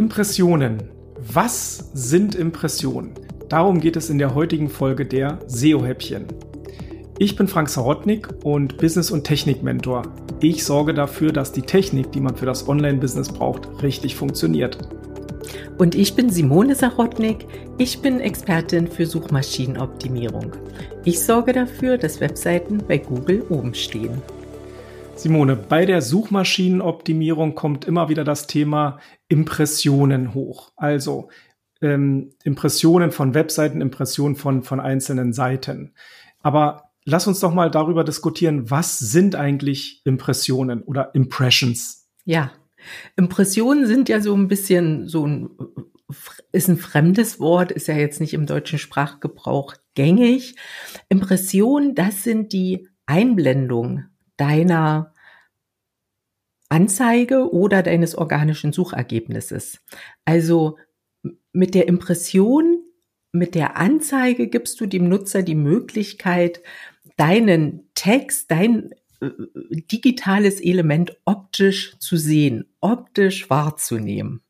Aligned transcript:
Impressionen. 0.00 0.84
Was 1.18 1.90
sind 1.92 2.34
Impressionen? 2.34 3.12
Darum 3.50 3.80
geht 3.80 3.96
es 3.96 4.08
in 4.08 4.16
der 4.16 4.34
heutigen 4.34 4.70
Folge 4.70 5.04
der 5.04 5.40
SEO-Häppchen. 5.46 6.24
Ich 7.18 7.36
bin 7.36 7.46
Frank 7.46 7.68
Sarotnik 7.68 8.26
und 8.42 8.78
Business- 8.78 9.10
und 9.10 9.24
Technik-Mentor. 9.24 10.04
Ich 10.40 10.64
sorge 10.64 10.94
dafür, 10.94 11.32
dass 11.32 11.52
die 11.52 11.60
Technik, 11.60 12.12
die 12.12 12.20
man 12.20 12.34
für 12.34 12.46
das 12.46 12.66
Online-Business 12.66 13.28
braucht, 13.28 13.82
richtig 13.82 14.16
funktioniert. 14.16 14.78
Und 15.76 15.94
ich 15.94 16.14
bin 16.14 16.30
Simone 16.30 16.74
Sarotnik. 16.74 17.46
Ich 17.76 18.00
bin 18.00 18.20
Expertin 18.20 18.88
für 18.88 19.04
Suchmaschinenoptimierung. 19.04 20.52
Ich 21.04 21.20
sorge 21.20 21.52
dafür, 21.52 21.98
dass 21.98 22.22
Webseiten 22.22 22.78
bei 22.88 22.96
Google 22.96 23.42
oben 23.50 23.74
stehen. 23.74 24.22
Simone, 25.20 25.54
bei 25.54 25.84
der 25.84 26.00
Suchmaschinenoptimierung 26.00 27.54
kommt 27.54 27.84
immer 27.84 28.08
wieder 28.08 28.24
das 28.24 28.46
Thema 28.46 29.00
Impressionen 29.28 30.32
hoch. 30.32 30.72
Also 30.76 31.28
ähm, 31.82 32.30
Impressionen 32.42 33.12
von 33.12 33.34
Webseiten, 33.34 33.82
Impressionen 33.82 34.34
von, 34.34 34.62
von 34.62 34.80
einzelnen 34.80 35.34
Seiten. 35.34 35.92
Aber 36.42 36.90
lass 37.04 37.26
uns 37.26 37.40
doch 37.40 37.52
mal 37.52 37.70
darüber 37.70 38.02
diskutieren, 38.02 38.70
was 38.70 38.98
sind 38.98 39.34
eigentlich 39.34 40.00
Impressionen 40.04 40.82
oder 40.82 41.14
Impressions? 41.14 42.08
Ja, 42.24 42.52
Impressionen 43.16 43.86
sind 43.86 44.08
ja 44.08 44.22
so 44.22 44.34
ein 44.34 44.48
bisschen 44.48 45.06
so 45.06 45.26
ein 45.26 45.50
ist 46.50 46.68
ein 46.68 46.78
fremdes 46.78 47.38
Wort, 47.38 47.70
ist 47.70 47.88
ja 47.88 47.94
jetzt 47.94 48.20
nicht 48.20 48.32
im 48.32 48.46
deutschen 48.46 48.78
Sprachgebrauch 48.78 49.74
gängig. 49.94 50.56
Impressionen, 51.10 51.94
das 51.94 52.24
sind 52.24 52.54
die 52.54 52.88
Einblendungen 53.04 54.10
deiner 54.40 55.12
Anzeige 56.68 57.52
oder 57.52 57.82
deines 57.82 58.14
organischen 58.14 58.72
Suchergebnisses. 58.72 59.80
Also 60.24 60.78
mit 61.52 61.74
der 61.74 61.88
Impression, 61.88 62.82
mit 63.32 63.54
der 63.54 63.76
Anzeige 63.76 64.48
gibst 64.48 64.80
du 64.80 64.86
dem 64.86 65.08
Nutzer 65.08 65.42
die 65.42 65.54
Möglichkeit, 65.54 66.62
deinen 67.16 67.90
Text, 67.94 68.50
dein 68.50 68.92
äh, 69.20 69.30
digitales 69.92 70.60
Element 70.60 71.16
optisch 71.24 71.98
zu 71.98 72.16
sehen, 72.16 72.72
optisch 72.80 73.50
wahrzunehmen 73.50 74.42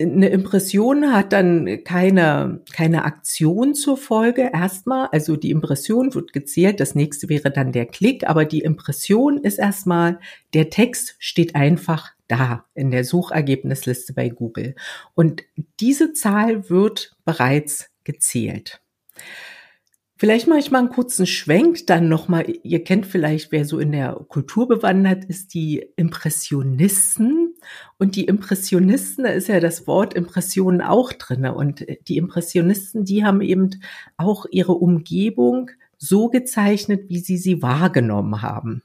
eine 0.00 0.28
Impression 0.28 1.12
hat 1.12 1.32
dann 1.32 1.84
keine, 1.84 2.62
keine 2.72 3.04
Aktion 3.04 3.74
zur 3.74 3.96
Folge 3.96 4.50
erstmal. 4.52 5.08
Also 5.12 5.36
die 5.36 5.50
Impression 5.50 6.14
wird 6.14 6.32
gezählt, 6.32 6.80
das 6.80 6.96
nächste 6.96 7.28
wäre 7.28 7.50
dann 7.52 7.70
der 7.70 7.86
Klick, 7.86 8.28
aber 8.28 8.44
die 8.44 8.60
Impression 8.60 9.38
ist 9.38 9.58
erstmal, 9.58 10.18
der 10.52 10.70
Text 10.70 11.14
steht 11.20 11.54
einfach 11.54 12.10
da 12.26 12.64
in 12.74 12.90
der 12.90 13.04
Suchergebnisliste 13.04 14.14
bei 14.14 14.30
Google. 14.30 14.74
Und 15.14 15.42
diese 15.78 16.12
Zahl 16.12 16.68
wird 16.70 17.16
bereits 17.24 17.90
gezählt. 18.02 18.80
Vielleicht 20.16 20.46
mache 20.46 20.60
ich 20.60 20.70
mal 20.70 20.78
einen 20.78 20.90
kurzen 20.90 21.26
Schwenk, 21.26 21.86
dann 21.86 22.08
nochmal, 22.08 22.46
ihr 22.62 22.82
kennt 22.82 23.04
vielleicht, 23.04 23.52
wer 23.52 23.64
so 23.64 23.78
in 23.78 23.92
der 23.92 24.14
Kultur 24.28 24.68
bewandert 24.68 25.24
ist, 25.24 25.54
die 25.54 25.86
Impressionisten. 25.96 27.53
Und 27.98 28.16
die 28.16 28.24
Impressionisten, 28.24 29.24
da 29.24 29.30
ist 29.30 29.48
ja 29.48 29.60
das 29.60 29.86
Wort 29.86 30.14
Impressionen 30.14 30.80
auch 30.80 31.12
drinne. 31.12 31.54
Und 31.54 31.84
die 32.08 32.16
Impressionisten, 32.16 33.04
die 33.04 33.24
haben 33.24 33.40
eben 33.40 33.70
auch 34.16 34.46
ihre 34.50 34.72
Umgebung 34.72 35.70
so 35.98 36.28
gezeichnet, 36.28 37.08
wie 37.08 37.18
sie 37.18 37.38
sie 37.38 37.62
wahrgenommen 37.62 38.42
haben. 38.42 38.82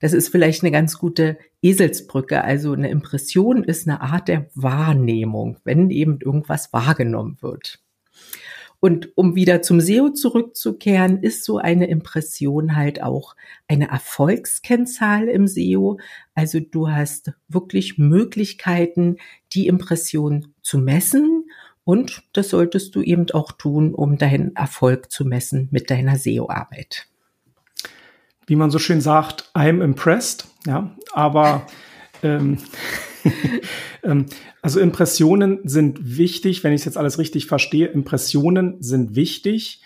Das 0.00 0.12
ist 0.12 0.28
vielleicht 0.28 0.62
eine 0.62 0.70
ganz 0.70 0.98
gute 0.98 1.38
Eselsbrücke. 1.62 2.42
Also 2.44 2.72
eine 2.72 2.90
Impression 2.90 3.64
ist 3.64 3.88
eine 3.88 4.00
Art 4.00 4.28
der 4.28 4.46
Wahrnehmung, 4.54 5.58
wenn 5.64 5.90
eben 5.90 6.20
irgendwas 6.20 6.72
wahrgenommen 6.72 7.38
wird. 7.40 7.83
Und 8.84 9.16
um 9.16 9.34
wieder 9.34 9.62
zum 9.62 9.80
SEO 9.80 10.10
zurückzukehren, 10.10 11.22
ist 11.22 11.42
so 11.42 11.56
eine 11.56 11.86
Impression 11.86 12.76
halt 12.76 13.02
auch 13.02 13.34
eine 13.66 13.88
Erfolgskennzahl 13.88 15.26
im 15.28 15.46
SEO. 15.46 15.98
Also 16.34 16.60
du 16.60 16.90
hast 16.90 17.32
wirklich 17.48 17.96
Möglichkeiten, 17.96 19.16
die 19.54 19.68
Impression 19.68 20.48
zu 20.60 20.76
messen. 20.76 21.48
Und 21.84 22.24
das 22.34 22.50
solltest 22.50 22.94
du 22.94 23.00
eben 23.00 23.30
auch 23.30 23.52
tun, 23.52 23.94
um 23.94 24.18
deinen 24.18 24.54
Erfolg 24.54 25.10
zu 25.10 25.24
messen 25.24 25.68
mit 25.70 25.88
deiner 25.88 26.18
SEO-Arbeit. 26.18 27.06
Wie 28.46 28.56
man 28.56 28.70
so 28.70 28.78
schön 28.78 29.00
sagt, 29.00 29.50
I'm 29.54 29.82
impressed. 29.82 30.46
Ja, 30.66 30.94
aber 31.14 31.66
ähm, 32.22 32.58
also 34.62 34.80
Impressionen 34.80 35.60
sind 35.64 36.16
wichtig, 36.16 36.64
wenn 36.64 36.72
ich 36.72 36.82
es 36.82 36.84
jetzt 36.84 36.96
alles 36.96 37.18
richtig 37.18 37.46
verstehe. 37.46 37.86
Impressionen 37.86 38.82
sind 38.82 39.14
wichtig, 39.14 39.82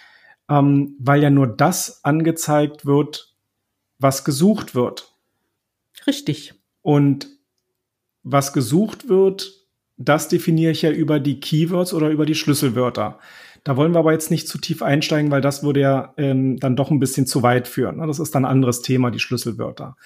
ähm, 0.48 0.96
weil 0.98 1.22
ja 1.22 1.30
nur 1.30 1.46
das 1.46 2.04
angezeigt 2.04 2.86
wird, 2.86 3.34
was 3.98 4.24
gesucht 4.24 4.74
wird. 4.74 5.14
Richtig. 6.06 6.54
Und 6.82 7.28
was 8.22 8.52
gesucht 8.52 9.08
wird, 9.08 9.52
das 9.96 10.28
definiere 10.28 10.72
ich 10.72 10.82
ja 10.82 10.90
über 10.90 11.18
die 11.20 11.40
Keywords 11.40 11.92
oder 11.92 12.08
über 12.10 12.24
die 12.24 12.34
Schlüsselwörter. 12.34 13.18
Da 13.64 13.76
wollen 13.76 13.92
wir 13.92 13.98
aber 13.98 14.12
jetzt 14.12 14.30
nicht 14.30 14.48
zu 14.48 14.58
tief 14.58 14.82
einsteigen, 14.82 15.30
weil 15.30 15.40
das 15.40 15.62
würde 15.62 15.80
ja 15.80 16.14
ähm, 16.16 16.58
dann 16.58 16.76
doch 16.76 16.90
ein 16.90 17.00
bisschen 17.00 17.26
zu 17.26 17.42
weit 17.42 17.66
führen. 17.66 17.98
Das 17.98 18.18
ist 18.18 18.34
dann 18.34 18.44
ein 18.44 18.50
anderes 18.50 18.82
Thema, 18.82 19.10
die 19.10 19.18
Schlüsselwörter. 19.18 19.96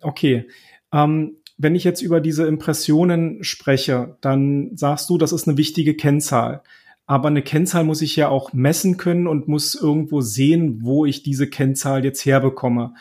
Okay. 0.00 0.48
Ähm, 0.92 1.36
wenn 1.62 1.76
ich 1.76 1.84
jetzt 1.84 2.02
über 2.02 2.20
diese 2.20 2.46
Impressionen 2.46 3.44
spreche, 3.44 4.16
dann 4.20 4.76
sagst 4.76 5.08
du, 5.08 5.16
das 5.16 5.32
ist 5.32 5.46
eine 5.46 5.56
wichtige 5.56 5.94
Kennzahl. 5.94 6.62
Aber 7.06 7.28
eine 7.28 7.42
Kennzahl 7.42 7.84
muss 7.84 8.02
ich 8.02 8.16
ja 8.16 8.28
auch 8.28 8.52
messen 8.52 8.96
können 8.96 9.26
und 9.26 9.48
muss 9.48 9.74
irgendwo 9.74 10.20
sehen, 10.20 10.82
wo 10.82 11.06
ich 11.06 11.22
diese 11.22 11.48
Kennzahl 11.48 12.04
jetzt 12.04 12.24
herbekomme. 12.24 12.94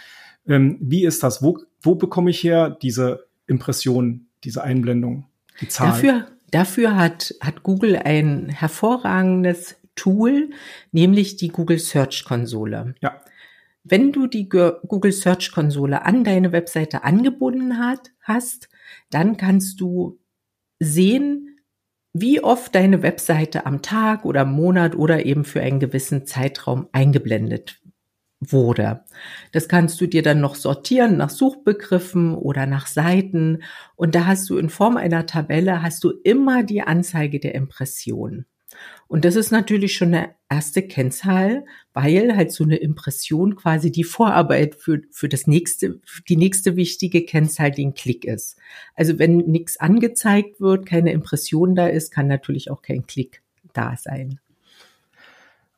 Ähm, 0.48 0.78
wie 0.80 1.06
ist 1.06 1.24
das? 1.24 1.42
Wo, 1.42 1.60
wo 1.82 1.96
bekomme 1.96 2.30
ich 2.30 2.44
her 2.44 2.70
diese 2.70 3.26
Impression, 3.48 4.28
diese 4.44 4.64
Einblendung, 4.64 5.26
die 5.60 5.68
Zahl? 5.68 5.88
Dafür, 5.88 6.28
dafür 6.52 6.96
hat, 6.96 7.34
hat 7.42 7.64
Google 7.64 7.96
ein 7.96 8.50
hervorragendes 8.50 9.78
Tool, 9.96 10.52
nämlich 10.92 11.38
die 11.38 11.50
Google 11.50 11.80
Search 11.80 12.26
Konsole. 12.26 12.96
Ja. 13.02 13.22
Wenn 13.84 14.12
du 14.12 14.28
die 14.28 14.48
Google 14.48 15.12
Search 15.12 15.52
Konsole 15.52 16.06
an 16.06 16.24
deine 16.24 16.52
Webseite 16.52 17.04
angebunden 17.04 17.80
hat, 17.80 18.12
hast, 18.22 18.70
dann 19.10 19.38
kannst 19.38 19.82
du 19.82 20.20
sehen, 20.80 21.60
wie 22.14 22.44
oft 22.44 22.76
deine 22.76 23.02
Webseite 23.02 23.66
am 23.66 23.82
Tag 23.82 24.26
oder 24.26 24.46
Monat 24.46 24.96
oder 24.96 25.26
eben 25.26 25.46
für 25.46 25.62
einen 25.62 25.80
gewissen 25.80 26.26
Zeitraum 26.26 26.90
eingeblendet 26.92 27.82
wurde. 28.40 29.06
Das 29.52 29.68
kannst 29.68 30.02
du 30.02 30.08
dir 30.08 30.24
dann 30.24 30.42
noch 30.42 30.56
sortieren 30.56 31.18
nach 31.18 31.30
Suchbegriffen 31.30 32.36
oder 32.36 32.66
nach 32.66 32.88
Seiten 32.88 33.64
und 33.96 34.16
da 34.16 34.26
hast 34.26 34.50
du 34.50 34.58
in 34.58 34.70
Form 34.70 34.98
einer 34.98 35.26
Tabelle 35.26 35.82
hast 35.82 36.04
du 36.04 36.12
immer 36.24 36.64
die 36.64 36.82
Anzeige 36.82 37.40
der 37.40 37.56
Impression. 37.56 38.46
Und 39.08 39.26
das 39.26 39.36
ist 39.36 39.52
natürlich 39.52 39.96
schon 39.96 40.14
eine 40.14 40.30
erste 40.50 40.82
Kennzahl, 40.82 41.66
weil 41.94 42.36
halt 42.36 42.52
so 42.52 42.64
eine 42.64 42.78
Impression 42.78 43.56
quasi 43.58 43.92
die 43.92 44.06
Vorarbeit 44.06 44.76
für, 44.76 45.02
für 45.12 45.28
das 45.28 45.48
nächste, 45.48 46.00
die 46.30 46.38
nächste 46.38 46.78
wichtige 46.78 47.26
Kennzahl 47.26 47.72
den 47.72 47.94
Klick 47.94 48.24
ist. 48.24 48.58
Also 48.96 49.20
wenn 49.20 49.38
nichts 49.38 49.78
angezeigt 49.78 50.62
wird, 50.62 50.86
keine 50.86 51.12
Impression 51.12 51.76
da 51.76 51.88
ist, 51.88 52.12
kann 52.12 52.28
natürlich 52.28 52.72
auch 52.72 52.82
kein 52.82 53.06
Klick 53.06 53.42
da 53.74 53.96
sein. 53.98 54.40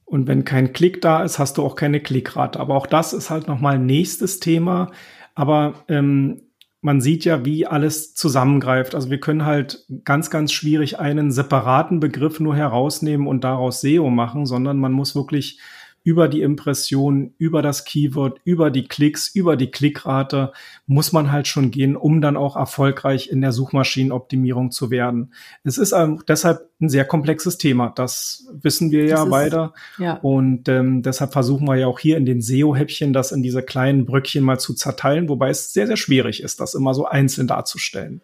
Und 0.06 0.28
wenn 0.28 0.46
kein 0.46 0.74
Klick 0.74 1.02
da 1.02 1.24
ist, 1.24 1.40
hast 1.40 1.58
du 1.58 1.64
auch 1.64 1.76
keine 1.76 2.02
Klickrate. 2.02 2.60
Aber 2.60 2.76
auch 2.76 2.86
das 2.86 3.14
ist 3.14 3.32
halt 3.32 3.48
nochmal 3.48 3.80
nächstes 3.80 4.40
Thema. 4.40 4.92
Aber 5.34 5.86
ähm, 5.88 6.42
man 6.84 7.00
sieht 7.00 7.24
ja, 7.24 7.46
wie 7.46 7.66
alles 7.66 8.14
zusammengreift. 8.14 8.94
Also 8.94 9.10
wir 9.10 9.20
können 9.20 9.46
halt 9.46 9.86
ganz, 10.04 10.30
ganz 10.30 10.52
schwierig 10.52 11.00
einen 11.00 11.32
separaten 11.32 12.02
Begriff 12.02 12.42
nur 12.42 12.58
herausnehmen 12.58 13.26
und 13.26 13.46
daraus 13.46 13.80
SEO 13.80 14.10
machen, 14.10 14.46
sondern 14.46 14.78
man 14.78 14.92
muss 14.92 15.16
wirklich 15.16 15.60
über 16.04 16.28
die 16.28 16.42
Impression, 16.42 17.34
über 17.38 17.62
das 17.62 17.86
Keyword, 17.86 18.40
über 18.44 18.72
die 18.72 18.88
Klicks, 18.88 19.34
über 19.34 19.56
die 19.56 19.72
Klickrate 19.72 20.52
muss 20.86 21.14
man 21.14 21.32
halt 21.32 21.48
schon 21.48 21.72
gehen, 21.72 21.96
um 21.96 22.20
dann 22.20 22.36
auch 22.36 22.58
erfolgreich 22.58 23.30
in 23.30 23.40
der 23.40 23.54
Suchmaschinenoptimierung 23.54 24.72
zu 24.72 24.92
werden. 24.92 25.34
Es 25.64 25.78
ist 25.78 25.96
deshalb 26.28 26.70
ein 26.82 26.90
sehr 26.90 27.06
komplexes 27.06 27.58
Thema. 27.58 27.94
Das 27.96 28.48
wissen 28.52 28.92
wir 28.92 29.06
ja 29.06 29.24
beide. 29.24 29.72
Ja. 29.98 30.16
Und 30.16 30.68
ähm, 30.68 31.02
deshalb 31.02 31.32
versuchen 31.32 31.68
wir 31.68 31.78
ja 31.78 31.88
auch 31.88 32.00
hier 32.00 32.18
in 32.18 32.26
den 32.26 32.42
SEO-Häppchen 32.42 33.14
das 33.14 33.32
in 33.32 33.42
diese 33.42 33.64
kleinen 33.64 34.06
Bröckchen 34.06 34.44
mal 34.44 34.60
zu 34.60 34.74
zerteilen, 34.74 35.30
wobei 35.30 35.50
es 35.50 35.72
sehr, 35.72 35.88
sehr 35.88 35.98
schwierig 35.98 36.44
ist, 36.44 36.60
das 36.60 36.74
immer 36.74 36.94
so 36.94 37.06
einzeln 37.06 37.48
darzustellen. 37.48 38.22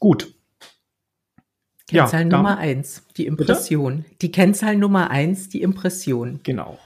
Gut, 0.00 0.34
Kennzahl 1.88 2.22
ja, 2.22 2.36
Nummer 2.36 2.58
eins, 2.58 3.02
die 3.16 3.26
Impression. 3.26 3.96
Bitte? 3.98 4.16
Die 4.22 4.32
Kennzahl 4.32 4.76
Nummer 4.76 5.10
eins, 5.10 5.48
die 5.48 5.62
Impression. 5.62 6.40
Genau. 6.42 6.78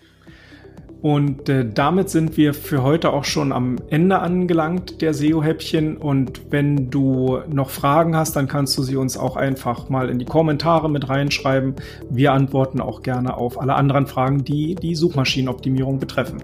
Und 1.01 1.49
äh, 1.49 1.65
damit 1.73 2.11
sind 2.11 2.37
wir 2.37 2.55
für 2.55 2.83
heute 2.83 3.13
auch 3.13 3.25
schon 3.25 3.53
am 3.53 3.77
Ende 3.89 4.19
angelangt 4.19 5.01
der 5.01 5.15
SEO-Häppchen. 5.15 5.97
Und 5.97 6.51
wenn 6.51 6.91
du 6.91 7.39
noch 7.49 7.71
Fragen 7.71 8.17
hast, 8.17 8.35
dann 8.35 8.49
kannst 8.49 8.77
du 8.77 8.83
sie 8.83 8.97
uns 8.97 9.17
auch 9.17 9.37
einfach 9.37 9.89
mal 9.89 10.09
in 10.09 10.19
die 10.19 10.25
Kommentare 10.25 10.91
mit 10.91 11.09
reinschreiben. 11.09 11.77
Wir 12.11 12.33
antworten 12.33 12.81
auch 12.81 13.03
gerne 13.03 13.37
auf 13.37 13.61
alle 13.61 13.75
anderen 13.75 14.07
Fragen, 14.07 14.43
die 14.43 14.75
die 14.75 14.97
Suchmaschinenoptimierung 14.97 16.01
betreffen. 16.01 16.43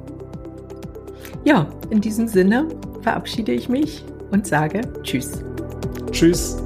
Ja, 1.45 1.69
in 1.91 2.01
diesem 2.01 2.29
Sinne 2.29 2.69
verabschiede 3.03 3.53
ich 3.53 3.69
mich 3.69 4.05
und 4.31 4.47
sage 4.47 4.83
Tschüss. 5.03 5.45
Tschüss. 6.13 6.63